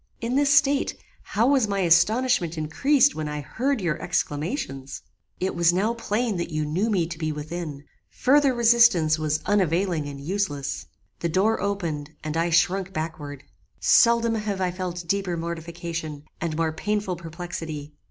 [0.19, 5.03] In this state, how was my astonishment increased when I heard your exclamations!
[5.39, 7.83] "It was now plain that you knew me to be within.
[8.09, 10.87] Further resistance was unavailing and useless.
[11.19, 13.43] The door opened, and I shrunk backward.
[13.79, 17.93] Seldom have I felt deeper mortification, and more painful perplexity.